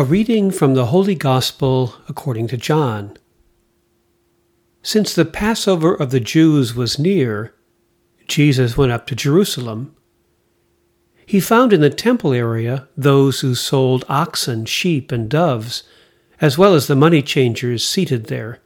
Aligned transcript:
A 0.00 0.02
reading 0.02 0.50
from 0.50 0.72
the 0.72 0.86
Holy 0.86 1.14
Gospel 1.14 1.94
according 2.08 2.46
to 2.46 2.56
John. 2.56 3.18
Since 4.82 5.14
the 5.14 5.26
Passover 5.26 5.94
of 5.94 6.10
the 6.10 6.20
Jews 6.20 6.74
was 6.74 6.98
near, 6.98 7.52
Jesus 8.26 8.78
went 8.78 8.92
up 8.92 9.06
to 9.08 9.14
Jerusalem. 9.14 9.94
He 11.26 11.38
found 11.38 11.74
in 11.74 11.82
the 11.82 11.90
temple 11.90 12.32
area 12.32 12.88
those 12.96 13.40
who 13.40 13.54
sold 13.54 14.06
oxen, 14.08 14.64
sheep, 14.64 15.12
and 15.12 15.28
doves, 15.28 15.82
as 16.40 16.56
well 16.56 16.72
as 16.72 16.86
the 16.86 16.96
money 16.96 17.20
changers 17.20 17.86
seated 17.86 18.28
there. 18.28 18.58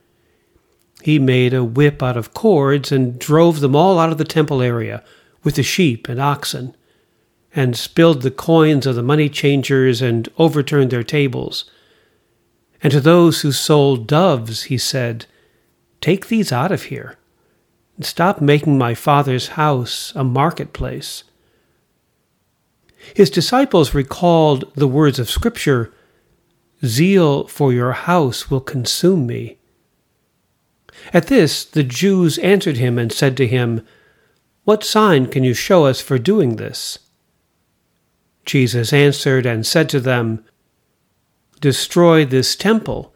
He 1.03 1.19
made 1.19 1.53
a 1.53 1.65
whip 1.65 2.01
out 2.01 2.17
of 2.17 2.33
cords 2.33 2.93
and 2.93 3.19
drove 3.19 3.59
them 3.59 3.75
all 3.75 3.99
out 3.99 4.13
of 4.13 4.19
the 4.19 4.25
temple 4.25 4.63
area 4.63 5.03
with 5.43 5.57
the 5.57 5.65
sheep 5.65 6.09
and 6.09 6.21
oxen 6.21 6.77
and 7.55 7.77
spilled 7.77 8.23
the 8.23 8.31
coins 8.31 8.87
of 8.87 8.97
the 8.97 9.03
money 9.03 9.29
changers 9.29 10.03
and 10.03 10.29
overturned 10.39 10.91
their 10.91 11.05
tables. 11.05 11.71
And 12.83 12.93
to 12.93 13.01
those 13.01 13.41
who 13.41 13.53
sold 13.53 14.07
doves, 14.07 14.65
he 14.65 14.77
said, 14.77 15.27
Take 16.01 16.27
these 16.27 16.53
out 16.53 16.73
of 16.73 16.85
here, 16.85 17.17
and 17.97 18.05
stop 18.05 18.41
making 18.41 18.77
my 18.77 18.95
father's 18.95 19.49
house 19.49 20.13
a 20.15 20.25
marketplace. 20.25 21.25
His 23.15 23.31
disciples 23.31 23.95
recalled 23.95 24.73
the 24.75 24.89
words 24.89 25.19
of 25.19 25.31
Scripture 25.31 25.93
Zeal 26.85 27.47
for 27.47 27.73
your 27.73 27.93
house 27.93 28.51
will 28.51 28.61
consume 28.61 29.27
me. 29.27 29.59
At 31.13 31.29
this, 31.29 31.65
the 31.65 31.83
Jews 31.83 32.39
answered 32.39 32.77
him 32.77 32.99
and 32.99 33.13
said 33.13 33.37
to 33.39 33.47
him, 33.47 33.87
What 34.65 34.85
sign 34.85 35.27
can 35.27 35.45
you 35.45 35.55
show 35.55 35.87
us 35.87 36.01
for 36.01 36.19
doing 36.19 36.57
this? 36.57 36.99
Jesus 38.45 38.93
answered 38.93 39.47
and 39.47 39.67
said 39.67 39.89
to 39.91 40.01
them, 40.01 40.45
Destroy 41.61 42.25
this 42.25 42.57
temple, 42.57 43.15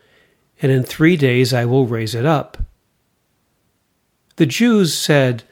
and 0.62 0.72
in 0.72 0.82
three 0.82 1.16
days 1.16 1.52
I 1.52 1.64
will 1.64 1.86
raise 1.86 2.14
it 2.14 2.24
up. 2.24 2.58
The 4.36 4.46
Jews 4.46 4.96
said, 4.96 5.42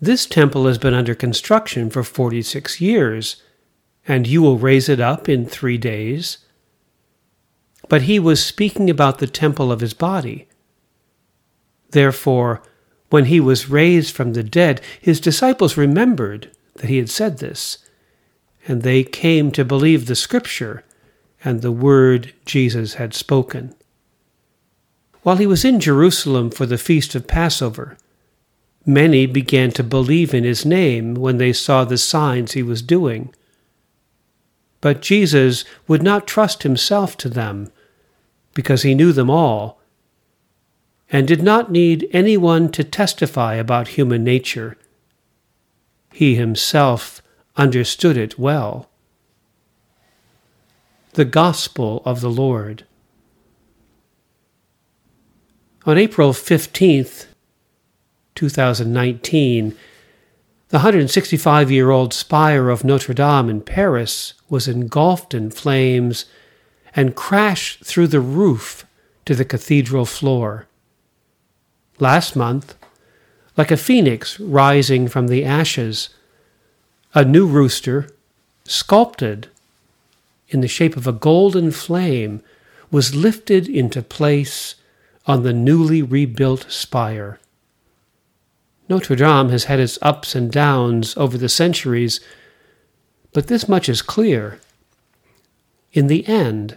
This 0.00 0.26
temple 0.26 0.66
has 0.66 0.78
been 0.78 0.94
under 0.94 1.14
construction 1.14 1.90
for 1.90 2.02
forty 2.02 2.42
six 2.42 2.80
years, 2.80 3.42
and 4.08 4.26
you 4.26 4.42
will 4.42 4.58
raise 4.58 4.88
it 4.88 5.00
up 5.00 5.28
in 5.28 5.46
three 5.46 5.78
days. 5.78 6.38
But 7.88 8.02
he 8.02 8.18
was 8.18 8.44
speaking 8.44 8.90
about 8.90 9.18
the 9.18 9.26
temple 9.26 9.70
of 9.70 9.80
his 9.80 9.94
body. 9.94 10.48
Therefore, 11.90 12.62
when 13.10 13.26
he 13.26 13.38
was 13.38 13.70
raised 13.70 14.14
from 14.14 14.32
the 14.32 14.42
dead, 14.42 14.80
his 15.00 15.20
disciples 15.20 15.76
remembered 15.76 16.50
that 16.76 16.90
he 16.90 16.98
had 16.98 17.08
said 17.08 17.38
this 17.38 17.78
and 18.66 18.82
they 18.82 19.04
came 19.04 19.50
to 19.52 19.64
believe 19.64 20.06
the 20.06 20.16
Scripture 20.16 20.84
and 21.44 21.62
the 21.62 21.72
word 21.72 22.32
Jesus 22.44 22.94
had 22.94 23.14
spoken. 23.14 23.74
While 25.22 25.36
he 25.36 25.46
was 25.46 25.64
in 25.64 25.80
Jerusalem 25.80 26.50
for 26.50 26.66
the 26.66 26.78
feast 26.78 27.14
of 27.14 27.26
Passover, 27.26 27.96
many 28.84 29.26
began 29.26 29.70
to 29.72 29.82
believe 29.82 30.32
in 30.32 30.44
his 30.44 30.64
name 30.64 31.14
when 31.14 31.38
they 31.38 31.52
saw 31.52 31.84
the 31.84 31.98
signs 31.98 32.52
he 32.52 32.62
was 32.62 32.82
doing. 32.82 33.34
But 34.80 35.02
Jesus 35.02 35.64
would 35.88 36.02
not 36.02 36.26
trust 36.26 36.62
himself 36.62 37.16
to 37.18 37.28
them, 37.28 37.72
because 38.54 38.82
he 38.82 38.94
knew 38.94 39.12
them 39.12 39.30
all, 39.30 39.80
and 41.10 41.26
did 41.26 41.42
not 41.42 41.70
need 41.70 42.08
anyone 42.12 42.70
to 42.72 42.82
testify 42.82 43.54
about 43.54 43.88
human 43.88 44.24
nature. 44.24 44.76
He 46.12 46.34
himself 46.34 47.22
understood 47.56 48.16
it 48.16 48.38
well. 48.38 48.88
The 51.14 51.24
Gospel 51.24 52.02
of 52.04 52.20
the 52.20 52.30
Lord. 52.30 52.84
On 55.86 55.96
April 55.96 56.32
15th, 56.32 57.26
2019, 58.34 59.76
the 60.68 60.78
165 60.78 61.70
year 61.70 61.90
old 61.90 62.12
spire 62.12 62.70
of 62.70 62.84
Notre 62.84 63.14
Dame 63.14 63.48
in 63.48 63.60
Paris 63.60 64.34
was 64.48 64.66
engulfed 64.66 65.32
in 65.32 65.50
flames 65.50 66.26
and 66.94 67.14
crashed 67.14 67.84
through 67.84 68.08
the 68.08 68.20
roof 68.20 68.84
to 69.24 69.34
the 69.34 69.44
cathedral 69.44 70.04
floor. 70.04 70.66
Last 71.98 72.34
month, 72.34 72.74
like 73.56 73.70
a 73.70 73.76
phoenix 73.76 74.38
rising 74.40 75.08
from 75.08 75.28
the 75.28 75.44
ashes, 75.44 76.10
a 77.16 77.24
new 77.24 77.46
rooster, 77.46 78.06
sculpted 78.64 79.48
in 80.50 80.60
the 80.60 80.68
shape 80.68 80.98
of 80.98 81.06
a 81.06 81.12
golden 81.12 81.70
flame, 81.70 82.42
was 82.90 83.14
lifted 83.14 83.66
into 83.66 84.02
place 84.02 84.74
on 85.24 85.42
the 85.42 85.54
newly 85.54 86.02
rebuilt 86.02 86.66
spire. 86.68 87.40
Notre 88.86 89.16
Dame 89.16 89.48
has 89.48 89.64
had 89.64 89.80
its 89.80 89.98
ups 90.02 90.34
and 90.34 90.52
downs 90.52 91.16
over 91.16 91.38
the 91.38 91.48
centuries, 91.48 92.20
but 93.32 93.46
this 93.46 93.66
much 93.66 93.88
is 93.88 94.02
clear. 94.02 94.60
In 95.94 96.08
the 96.08 96.28
end, 96.28 96.76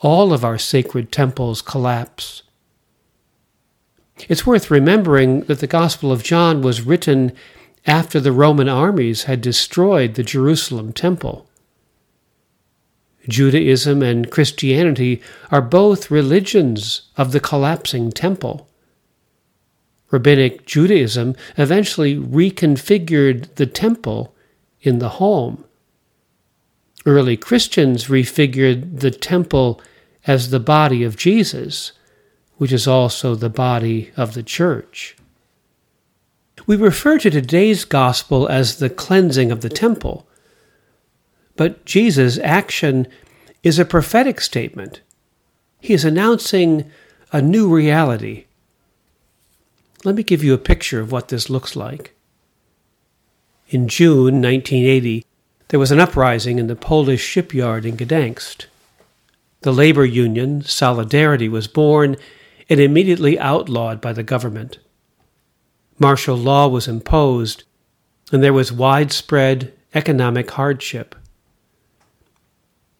all 0.00 0.32
of 0.32 0.44
our 0.44 0.58
sacred 0.58 1.12
temples 1.12 1.62
collapse. 1.62 2.42
It's 4.28 4.44
worth 4.44 4.68
remembering 4.68 5.42
that 5.42 5.60
the 5.60 5.68
Gospel 5.68 6.10
of 6.10 6.24
John 6.24 6.60
was 6.60 6.82
written 6.82 7.32
after 7.88 8.20
the 8.20 8.32
Roman 8.32 8.68
armies 8.68 9.22
had 9.24 9.40
destroyed 9.40 10.14
the 10.14 10.22
Jerusalem 10.22 10.92
temple. 10.92 11.48
Judaism 13.26 14.02
and 14.02 14.30
Christianity 14.30 15.22
are 15.50 15.62
both 15.62 16.10
religions 16.10 17.08
of 17.16 17.32
the 17.32 17.40
collapsing 17.40 18.12
temple. 18.12 18.68
Rabbinic 20.10 20.66
Judaism 20.66 21.34
eventually 21.56 22.14
reconfigured 22.14 23.54
the 23.56 23.66
temple 23.66 24.34
in 24.82 24.98
the 24.98 25.10
home. 25.20 25.64
Early 27.06 27.38
Christians 27.38 28.06
refigured 28.06 29.00
the 29.00 29.10
temple 29.10 29.80
as 30.26 30.50
the 30.50 30.60
body 30.60 31.04
of 31.04 31.16
Jesus, 31.16 31.92
which 32.56 32.72
is 32.72 32.86
also 32.86 33.34
the 33.34 33.50
body 33.50 34.10
of 34.14 34.34
the 34.34 34.42
church. 34.42 35.17
We 36.68 36.76
refer 36.76 37.16
to 37.20 37.30
today's 37.30 37.86
gospel 37.86 38.46
as 38.46 38.76
the 38.76 38.90
cleansing 38.90 39.50
of 39.50 39.62
the 39.62 39.70
temple. 39.70 40.28
But 41.56 41.86
Jesus' 41.86 42.38
action 42.44 43.08
is 43.62 43.78
a 43.78 43.86
prophetic 43.86 44.38
statement. 44.42 45.00
He 45.80 45.94
is 45.94 46.04
announcing 46.04 46.90
a 47.32 47.40
new 47.40 47.74
reality. 47.74 48.44
Let 50.04 50.14
me 50.14 50.22
give 50.22 50.44
you 50.44 50.52
a 50.52 50.58
picture 50.58 51.00
of 51.00 51.10
what 51.10 51.28
this 51.28 51.48
looks 51.48 51.74
like. 51.74 52.14
In 53.70 53.88
June 53.88 54.42
1980, 54.42 55.24
there 55.68 55.80
was 55.80 55.90
an 55.90 56.00
uprising 56.00 56.58
in 56.58 56.66
the 56.66 56.76
Polish 56.76 57.22
shipyard 57.22 57.86
in 57.86 57.96
Gdańsk. 57.96 58.66
The 59.62 59.72
labor 59.72 60.04
union, 60.04 60.60
Solidarity, 60.64 61.48
was 61.48 61.66
born 61.66 62.18
and 62.68 62.78
immediately 62.78 63.38
outlawed 63.38 64.02
by 64.02 64.12
the 64.12 64.22
government 64.22 64.76
martial 65.98 66.36
law 66.36 66.68
was 66.68 66.88
imposed, 66.88 67.64
and 68.32 68.42
there 68.42 68.52
was 68.52 68.72
widespread 68.72 69.72
economic 69.94 70.50
hardship. 70.52 71.14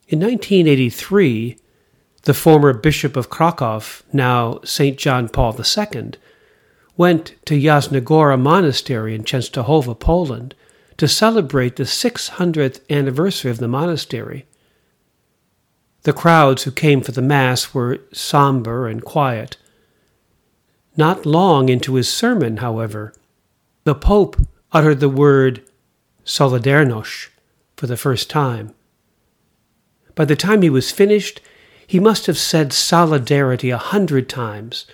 In 0.08 0.20
1983, 0.20 1.58
the 2.22 2.34
former 2.34 2.72
Bishop 2.72 3.16
of 3.16 3.30
Krakow, 3.30 3.82
now 4.12 4.60
St. 4.64 4.98
John 4.98 5.28
Paul 5.28 5.54
II, 5.58 6.12
went 6.96 7.34
to 7.46 7.60
Jasna 7.60 8.00
Góra 8.00 8.40
Monastery 8.40 9.14
in 9.14 9.22
Częstochowa, 9.22 9.98
Poland, 9.98 10.54
to 10.96 11.06
celebrate 11.06 11.76
the 11.76 11.84
600th 11.84 12.80
anniversary 12.90 13.50
of 13.50 13.58
the 13.58 13.68
monastery. 13.68 14.46
The 16.02 16.12
crowds 16.12 16.64
who 16.64 16.70
came 16.70 17.02
for 17.02 17.12
the 17.12 17.22
Mass 17.22 17.72
were 17.72 18.00
somber 18.12 18.88
and 18.88 19.04
quiet, 19.04 19.56
not 20.98 21.24
long 21.24 21.68
into 21.68 21.94
his 21.94 22.12
sermon, 22.12 22.58
however, 22.58 23.14
the 23.84 23.94
Pope 23.94 24.36
uttered 24.72 25.00
the 25.00 25.08
word 25.08 25.62
Solidarność 26.24 27.28
for 27.76 27.86
the 27.86 27.96
first 27.96 28.28
time. 28.28 28.74
By 30.14 30.24
the 30.24 30.36
time 30.36 30.62
he 30.62 30.68
was 30.68 30.90
finished, 30.90 31.40
he 31.86 32.00
must 32.00 32.26
have 32.26 32.36
said 32.36 32.72
solidarity 32.72 33.70
a 33.70 33.78
hundred 33.78 34.28
times. 34.28 34.84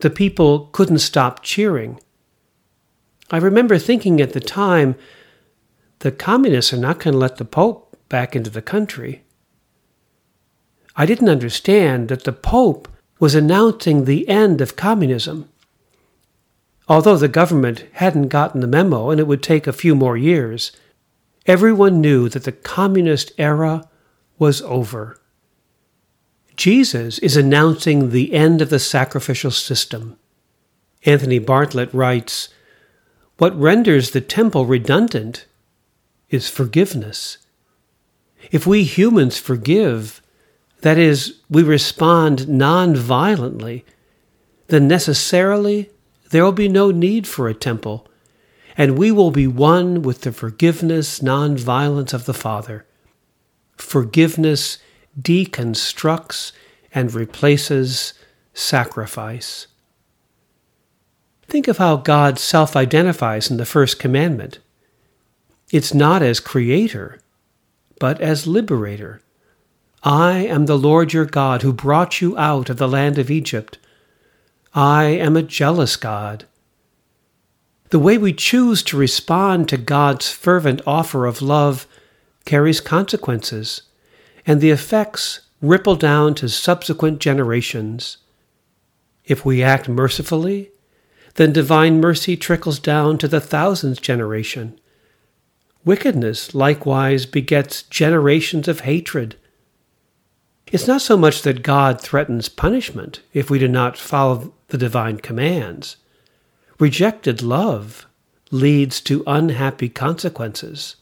The 0.00 0.10
people 0.10 0.66
couldn't 0.66 0.98
stop 0.98 1.42
cheering. 1.42 1.98
I 3.30 3.38
remember 3.38 3.78
thinking 3.78 4.20
at 4.20 4.34
the 4.34 4.40
time, 4.40 4.94
the 6.00 6.12
communists 6.12 6.72
are 6.72 6.76
not 6.76 7.00
going 7.00 7.12
to 7.12 7.18
let 7.18 7.38
the 7.38 7.44
Pope 7.44 7.96
back 8.08 8.36
into 8.36 8.50
the 8.50 8.62
country. 8.62 9.22
I 10.94 11.06
didn't 11.06 11.28
understand 11.28 12.08
that 12.08 12.24
the 12.24 12.32
Pope 12.32 12.88
was 13.18 13.34
announcing 13.34 14.04
the 14.04 14.28
end 14.28 14.60
of 14.60 14.76
communism. 14.76 15.48
Although 16.88 17.16
the 17.16 17.28
government 17.28 17.84
hadn't 17.94 18.28
gotten 18.28 18.60
the 18.60 18.66
memo 18.66 19.10
and 19.10 19.20
it 19.20 19.26
would 19.26 19.42
take 19.42 19.66
a 19.66 19.72
few 19.72 19.94
more 19.94 20.16
years, 20.16 20.72
everyone 21.46 22.00
knew 22.00 22.28
that 22.28 22.44
the 22.44 22.52
communist 22.52 23.32
era 23.38 23.88
was 24.38 24.62
over. 24.62 25.18
Jesus 26.56 27.18
is 27.18 27.36
announcing 27.36 28.10
the 28.10 28.32
end 28.32 28.62
of 28.62 28.70
the 28.70 28.78
sacrificial 28.78 29.50
system. 29.50 30.16
Anthony 31.04 31.38
Bartlett 31.38 31.92
writes 31.92 32.48
What 33.36 33.58
renders 33.58 34.10
the 34.10 34.20
temple 34.20 34.66
redundant 34.66 35.46
is 36.30 36.48
forgiveness. 36.48 37.38
If 38.50 38.66
we 38.66 38.84
humans 38.84 39.38
forgive, 39.38 40.22
that 40.82 40.98
is, 40.98 41.40
we 41.50 41.62
respond 41.62 42.48
non 42.48 42.94
violently, 42.94 43.84
then 44.68 44.86
necessarily 44.86 45.90
there 46.30 46.44
will 46.44 46.52
be 46.52 46.68
no 46.68 46.90
need 46.90 47.26
for 47.26 47.48
a 47.48 47.54
temple, 47.54 48.06
and 48.76 48.98
we 48.98 49.10
will 49.10 49.30
be 49.30 49.46
one 49.46 50.02
with 50.02 50.20
the 50.22 50.32
forgiveness, 50.32 51.22
non 51.22 51.56
violence 51.56 52.12
of 52.12 52.26
the 52.26 52.34
Father. 52.34 52.86
Forgiveness 53.76 54.78
deconstructs 55.20 56.52
and 56.94 57.12
replaces 57.12 58.14
sacrifice. 58.54 59.66
Think 61.48 61.66
of 61.66 61.78
how 61.78 61.96
God 61.96 62.38
self 62.38 62.76
identifies 62.76 63.50
in 63.50 63.56
the 63.56 63.64
first 63.64 63.98
commandment. 63.98 64.58
It's 65.72 65.94
not 65.94 66.22
as 66.22 66.40
creator, 66.40 67.20
but 67.98 68.20
as 68.20 68.46
liberator. 68.46 69.22
I 70.02 70.38
am 70.38 70.66
the 70.66 70.78
Lord 70.78 71.12
your 71.12 71.24
God 71.24 71.62
who 71.62 71.72
brought 71.72 72.20
you 72.20 72.36
out 72.38 72.70
of 72.70 72.76
the 72.76 72.88
land 72.88 73.18
of 73.18 73.30
Egypt. 73.30 73.78
I 74.74 75.04
am 75.04 75.36
a 75.36 75.42
jealous 75.42 75.96
God. 75.96 76.44
The 77.90 77.98
way 77.98 78.18
we 78.18 78.32
choose 78.32 78.82
to 78.84 78.98
respond 78.98 79.68
to 79.68 79.78
God's 79.78 80.30
fervent 80.30 80.82
offer 80.86 81.26
of 81.26 81.40
love 81.40 81.86
carries 82.44 82.80
consequences, 82.80 83.82
and 84.46 84.60
the 84.60 84.70
effects 84.70 85.40
ripple 85.62 85.96
down 85.96 86.34
to 86.34 86.48
subsequent 86.48 87.18
generations. 87.18 88.18
If 89.24 89.44
we 89.44 89.62
act 89.62 89.88
mercifully, 89.88 90.70
then 91.34 91.52
divine 91.52 92.00
mercy 92.00 92.36
trickles 92.36 92.78
down 92.78 93.18
to 93.18 93.28
the 93.28 93.40
thousandth 93.40 94.02
generation. 94.02 94.78
Wickedness 95.84 96.54
likewise 96.54 97.24
begets 97.24 97.82
generations 97.82 98.68
of 98.68 98.80
hatred. 98.80 99.36
It's 100.70 100.86
not 100.86 101.00
so 101.00 101.16
much 101.16 101.42
that 101.42 101.62
God 101.62 102.00
threatens 102.00 102.48
punishment 102.48 103.20
if 103.32 103.50
we 103.50 103.58
do 103.58 103.68
not 103.68 103.96
follow 103.96 104.52
the 104.68 104.78
divine 104.78 105.18
commands. 105.18 105.96
Rejected 106.78 107.42
love 107.42 108.06
leads 108.50 109.00
to 109.02 109.24
unhappy 109.26 109.88
consequences. 109.88 110.96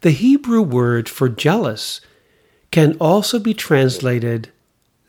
The 0.00 0.10
Hebrew 0.10 0.62
word 0.62 1.08
for 1.08 1.28
jealous 1.28 2.00
can 2.70 2.96
also 2.98 3.38
be 3.38 3.54
translated 3.54 4.52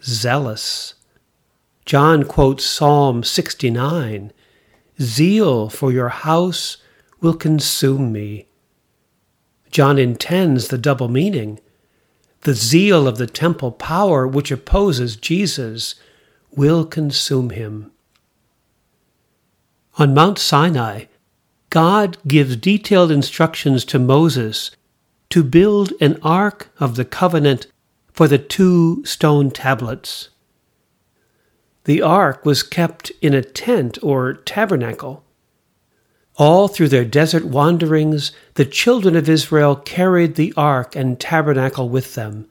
zealous. 0.04 0.96
John 1.86 2.24
quotes 2.24 2.66
Psalm 2.66 3.24
69 3.24 4.32
Zeal 5.02 5.70
for 5.70 5.92
your 5.92 6.10
house 6.10 6.78
will 7.22 7.34
consume 7.34 8.12
me. 8.12 8.48
John 9.72 9.98
intends 9.98 10.68
the 10.68 10.78
double 10.78 11.08
meaning. 11.08 11.60
The 12.42 12.54
zeal 12.54 13.08
of 13.08 13.18
the 13.18 13.28
temple 13.28 13.72
power 13.72 14.28
which 14.28 14.52
opposes 14.52 15.16
Jesus 15.16 15.96
will 16.52 16.86
consume 16.86 17.50
him. 17.50 17.92
On 19.98 20.14
Mount 20.14 20.40
Sinai, 20.40 21.06
God 21.70 22.18
gives 22.28 22.56
detailed 22.56 23.12
instructions 23.12 23.84
to 23.86 24.00
Moses 24.00 24.72
to 25.30 25.44
build 25.44 25.94
an 26.02 26.18
ark 26.24 26.72
of 26.80 26.96
the 26.96 27.06
covenant 27.06 27.68
for 28.12 28.28
the 28.28 28.38
two 28.38 29.04
stone 29.06 29.52
tablets. 29.52 30.30
The 31.84 32.02
ark 32.02 32.46
was 32.46 32.64
kept 32.64 33.12
in 33.22 33.34
a 33.34 33.42
tent 33.42 34.00
or 34.02 34.34
tabernacle. 34.34 35.24
All 36.40 36.70
through 36.70 36.88
their 36.88 37.04
desert 37.04 37.44
wanderings, 37.44 38.32
the 38.54 38.64
children 38.64 39.18
of 39.18 39.28
Israel 39.28 39.76
carried 39.76 40.36
the 40.36 40.54
ark 40.56 40.96
and 40.96 41.20
tabernacle 41.20 41.90
with 41.90 42.16
them. 42.16 42.48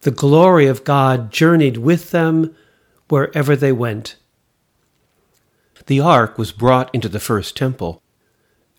The 0.00 0.10
glory 0.10 0.66
of 0.66 0.82
God 0.82 1.30
journeyed 1.30 1.76
with 1.76 2.10
them 2.10 2.52
wherever 3.08 3.54
they 3.54 3.70
went. 3.70 4.16
The 5.86 6.00
ark 6.00 6.36
was 6.36 6.50
brought 6.50 6.92
into 6.92 7.08
the 7.08 7.20
first 7.20 7.56
temple. 7.56 8.02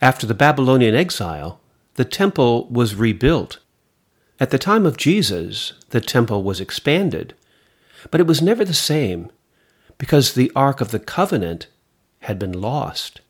After 0.01 0.27
the 0.27 0.33
Babylonian 0.33 0.93
exile, 0.93 1.61
the 1.93 2.03
temple 2.03 2.67
was 2.67 2.95
rebuilt. 2.95 3.59
At 4.41 4.49
the 4.49 4.59
time 4.59 4.85
of 4.85 4.97
Jesus, 4.97 5.71
the 5.91 6.01
temple 6.01 6.43
was 6.43 6.59
expanded, 6.59 7.33
but 8.11 8.19
it 8.19 8.27
was 8.27 8.41
never 8.41 8.65
the 8.65 8.73
same 8.73 9.31
because 9.97 10.33
the 10.33 10.51
Ark 10.53 10.81
of 10.81 10.91
the 10.91 10.99
Covenant 10.99 11.67
had 12.23 12.37
been 12.37 12.51
lost. 12.51 13.21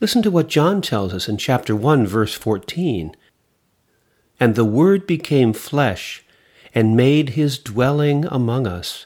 Listen 0.00 0.22
to 0.22 0.30
what 0.30 0.48
John 0.48 0.80
tells 0.80 1.12
us 1.12 1.28
in 1.28 1.36
chapter 1.36 1.76
1, 1.76 2.06
verse 2.06 2.32
14. 2.32 3.14
And 4.38 4.54
the 4.54 4.64
Word 4.64 5.06
became 5.06 5.52
flesh 5.52 6.24
and 6.74 6.96
made 6.96 7.30
his 7.30 7.58
dwelling 7.58 8.24
among 8.26 8.66
us, 8.66 9.04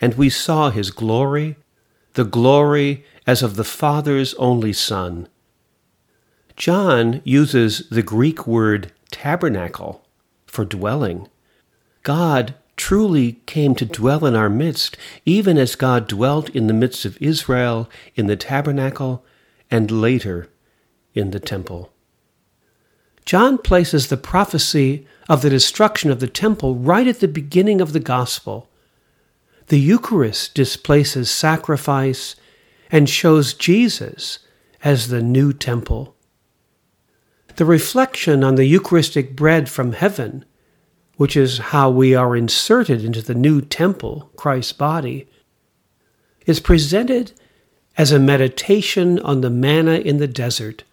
and 0.00 0.14
we 0.14 0.30
saw 0.30 0.70
his 0.70 0.92
glory, 0.92 1.56
the 2.14 2.24
glory 2.24 3.04
as 3.26 3.42
of 3.42 3.56
the 3.56 3.64
Father's 3.64 4.34
only 4.34 4.72
Son. 4.72 5.26
John 6.54 7.22
uses 7.24 7.88
the 7.90 8.02
Greek 8.02 8.46
word 8.46 8.92
tabernacle 9.10 10.06
for 10.46 10.64
dwelling. 10.64 11.28
God 12.04 12.54
truly 12.76 13.40
came 13.46 13.74
to 13.74 13.84
dwell 13.84 14.24
in 14.24 14.36
our 14.36 14.48
midst, 14.48 14.96
even 15.24 15.58
as 15.58 15.74
God 15.74 16.06
dwelt 16.06 16.48
in 16.50 16.68
the 16.68 16.72
midst 16.72 17.04
of 17.04 17.20
Israel 17.20 17.90
in 18.14 18.28
the 18.28 18.36
tabernacle 18.36 19.24
and 19.70 19.90
later 19.90 20.48
in 21.14 21.30
the 21.30 21.40
temple. 21.40 21.92
John 23.24 23.58
places 23.58 24.08
the 24.08 24.16
prophecy 24.16 25.06
of 25.28 25.42
the 25.42 25.50
destruction 25.50 26.10
of 26.10 26.20
the 26.20 26.28
temple 26.28 26.76
right 26.76 27.06
at 27.06 27.20
the 27.20 27.28
beginning 27.28 27.80
of 27.80 27.92
the 27.92 28.00
gospel. 28.00 28.68
The 29.66 29.80
Eucharist 29.80 30.54
displaces 30.54 31.30
sacrifice 31.30 32.36
and 32.92 33.08
shows 33.08 33.54
Jesus 33.54 34.38
as 34.84 35.08
the 35.08 35.22
new 35.22 35.52
temple. 35.52 36.14
The 37.56 37.64
reflection 37.64 38.44
on 38.44 38.54
the 38.54 38.66
Eucharistic 38.66 39.34
bread 39.34 39.68
from 39.68 39.92
heaven 39.92 40.44
which 41.16 41.36
is 41.36 41.58
how 41.58 41.90
we 41.90 42.14
are 42.14 42.36
inserted 42.36 43.04
into 43.04 43.22
the 43.22 43.34
new 43.34 43.60
temple, 43.60 44.30
Christ's 44.36 44.72
body, 44.72 45.28
is 46.44 46.60
presented 46.60 47.32
as 47.96 48.12
a 48.12 48.18
meditation 48.18 49.18
on 49.20 49.40
the 49.40 49.50
manna 49.50 49.94
in 49.94 50.18
the 50.18 50.26
desert, 50.26 50.84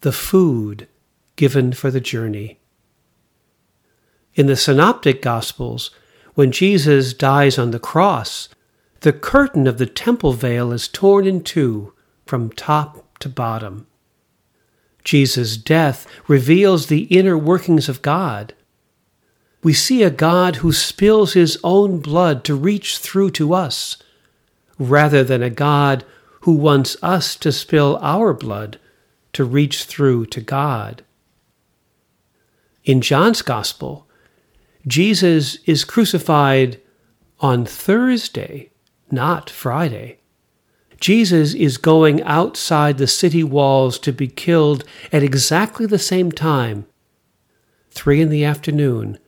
the 0.00 0.12
food 0.12 0.86
given 1.36 1.72
for 1.72 1.90
the 1.90 2.00
journey. 2.00 2.58
In 4.34 4.46
the 4.46 4.56
Synoptic 4.56 5.22
Gospels, 5.22 5.90
when 6.34 6.52
Jesus 6.52 7.14
dies 7.14 7.58
on 7.58 7.70
the 7.70 7.78
cross, 7.78 8.48
the 9.00 9.12
curtain 9.12 9.66
of 9.66 9.78
the 9.78 9.86
temple 9.86 10.32
veil 10.32 10.72
is 10.72 10.88
torn 10.88 11.26
in 11.26 11.42
two 11.42 11.92
from 12.26 12.50
top 12.50 13.18
to 13.18 13.28
bottom. 13.28 13.86
Jesus' 15.04 15.56
death 15.56 16.06
reveals 16.28 16.86
the 16.86 17.04
inner 17.04 17.38
workings 17.38 17.88
of 17.88 18.02
God 18.02 18.54
we 19.66 19.72
see 19.72 20.04
a 20.04 20.10
God 20.10 20.56
who 20.56 20.70
spills 20.70 21.32
his 21.32 21.58
own 21.64 21.98
blood 21.98 22.44
to 22.44 22.54
reach 22.54 22.98
through 22.98 23.30
to 23.32 23.52
us, 23.52 23.96
rather 24.78 25.24
than 25.24 25.42
a 25.42 25.50
God 25.50 26.04
who 26.46 26.52
wants 26.52 26.96
us 27.02 27.34
to 27.34 27.50
spill 27.50 27.98
our 28.00 28.32
blood 28.32 28.78
to 29.32 29.44
reach 29.44 29.82
through 29.82 30.24
to 30.24 30.40
God. 30.40 31.02
In 32.84 33.00
John's 33.00 33.42
Gospel, 33.42 34.06
Jesus 34.86 35.56
is 35.64 35.82
crucified 35.82 36.80
on 37.40 37.64
Thursday, 37.64 38.70
not 39.10 39.50
Friday. 39.50 40.20
Jesus 41.00 41.52
is 41.52 41.78
going 41.78 42.22
outside 42.22 42.98
the 42.98 43.08
city 43.08 43.42
walls 43.42 43.98
to 43.98 44.12
be 44.12 44.28
killed 44.28 44.84
at 45.12 45.24
exactly 45.24 45.84
the 45.84 45.98
same 45.98 46.30
time, 46.30 46.86
three 47.90 48.20
in 48.20 48.28
the 48.28 48.44
afternoon, 48.44 49.18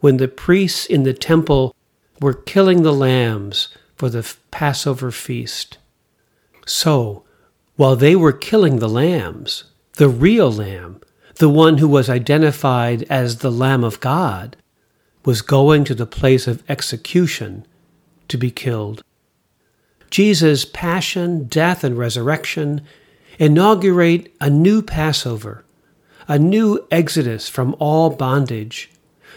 when 0.00 0.16
the 0.16 0.26
priests 0.26 0.84
in 0.84 1.04
the 1.04 1.14
temple 1.14 1.76
were 2.20 2.34
killing 2.34 2.82
the 2.82 2.92
lambs 2.92 3.68
for 3.94 4.08
the 4.08 4.34
Passover 4.50 5.12
feast. 5.12 5.78
So, 6.66 7.24
while 7.76 7.96
they 7.96 8.14
were 8.14 8.32
killing 8.32 8.78
the 8.78 8.88
lambs, 8.88 9.64
the 9.94 10.08
real 10.08 10.52
lamb, 10.52 11.00
the 11.36 11.48
one 11.48 11.78
who 11.78 11.88
was 11.88 12.10
identified 12.10 13.04
as 13.04 13.38
the 13.38 13.50
Lamb 13.50 13.84
of 13.84 14.00
God, 14.00 14.56
was 15.24 15.42
going 15.42 15.84
to 15.84 15.94
the 15.94 16.06
place 16.06 16.46
of 16.46 16.62
execution 16.68 17.66
to 18.28 18.36
be 18.36 18.50
killed. 18.50 19.02
Jesus' 20.10 20.64
passion, 20.64 21.44
death, 21.44 21.84
and 21.84 21.98
resurrection 21.98 22.82
inaugurate 23.38 24.34
a 24.40 24.48
new 24.48 24.82
Passover, 24.82 25.64
a 26.28 26.38
new 26.38 26.86
exodus 26.90 27.48
from 27.48 27.76
all 27.78 28.10
bondage, 28.10 28.90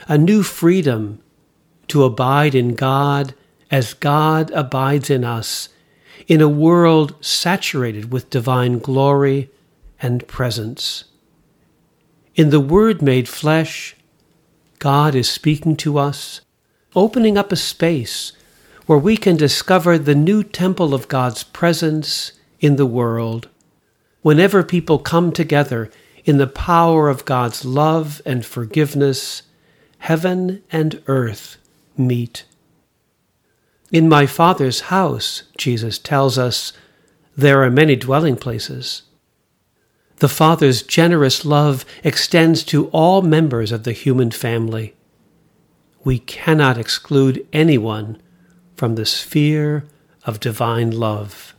a 0.07 0.17
new 0.17 0.41
freedom 0.43 1.21
to 1.89 2.03
abide 2.03 2.55
in 2.55 2.75
God 2.75 3.33
as 3.69 3.93
God 3.93 4.51
abides 4.51 5.09
in 5.09 5.23
us, 5.23 5.69
in 6.27 6.41
a 6.41 6.49
world 6.49 7.15
saturated 7.23 8.11
with 8.11 8.29
divine 8.29 8.79
glory 8.79 9.49
and 10.01 10.27
presence. 10.27 11.05
In 12.35 12.49
the 12.49 12.59
Word 12.59 13.01
made 13.01 13.27
flesh, 13.27 13.95
God 14.79 15.13
is 15.15 15.29
speaking 15.29 15.75
to 15.77 15.97
us, 15.97 16.41
opening 16.95 17.37
up 17.37 17.51
a 17.51 17.57
space 17.57 18.31
where 18.85 18.97
we 18.97 19.17
can 19.17 19.35
discover 19.35 19.97
the 19.97 20.15
new 20.15 20.43
temple 20.43 20.93
of 20.93 21.07
God's 21.07 21.43
presence 21.43 22.31
in 22.59 22.75
the 22.75 22.85
world. 22.85 23.49
Whenever 24.21 24.63
people 24.63 24.99
come 24.99 25.31
together 25.31 25.91
in 26.25 26.37
the 26.37 26.47
power 26.47 27.09
of 27.09 27.25
God's 27.25 27.63
love 27.65 28.21
and 28.25 28.45
forgiveness, 28.45 29.43
heaven 29.99 30.63
and 30.71 31.01
earth 31.07 31.57
meet. 31.97 32.45
In 33.91 34.07
my 34.07 34.27
Father's 34.27 34.81
house, 34.81 35.43
Jesus 35.57 35.97
tells 35.97 36.37
us, 36.37 36.73
there 37.35 37.63
are 37.63 37.71
many 37.71 37.95
dwelling 37.95 38.35
places. 38.35 39.03
The 40.17 40.29
Father's 40.29 40.83
generous 40.83 41.43
love 41.43 41.85
extends 42.03 42.63
to 42.65 42.87
all 42.89 43.21
members 43.21 43.71
of 43.71 43.85
the 43.85 43.93
human 43.93 44.29
family. 44.31 44.93
We 46.03 46.19
cannot 46.19 46.77
exclude 46.77 47.47
anyone 47.51 48.21
from 48.75 48.95
the 48.95 49.05
sphere 49.05 49.85
of 50.23 50.39
divine 50.39 50.91
love. 50.91 51.55